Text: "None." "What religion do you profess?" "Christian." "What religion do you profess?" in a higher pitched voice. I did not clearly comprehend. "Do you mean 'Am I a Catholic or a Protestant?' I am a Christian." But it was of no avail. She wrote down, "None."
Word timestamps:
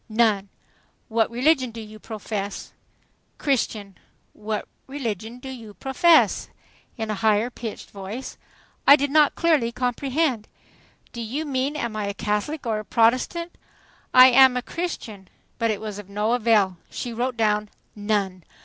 "None." 0.09 0.49
"What 1.09 1.29
religion 1.29 1.69
do 1.69 1.79
you 1.79 1.99
profess?" 1.99 2.73
"Christian." 3.37 3.99
"What 4.33 4.67
religion 4.87 5.37
do 5.37 5.49
you 5.49 5.75
profess?" 5.75 6.49
in 6.97 7.11
a 7.11 7.21
higher 7.21 7.51
pitched 7.51 7.91
voice. 7.91 8.35
I 8.87 8.95
did 8.95 9.11
not 9.11 9.35
clearly 9.35 9.71
comprehend. 9.71 10.47
"Do 11.13 11.21
you 11.21 11.45
mean 11.45 11.75
'Am 11.75 11.95
I 11.95 12.05
a 12.07 12.15
Catholic 12.15 12.65
or 12.65 12.79
a 12.79 12.83
Protestant?' 12.85 13.55
I 14.11 14.29
am 14.29 14.57
a 14.57 14.63
Christian." 14.63 15.27
But 15.59 15.69
it 15.69 15.79
was 15.79 15.99
of 15.99 16.09
no 16.09 16.31
avail. 16.33 16.77
She 16.89 17.13
wrote 17.13 17.37
down, 17.37 17.69
"None." 17.95 18.43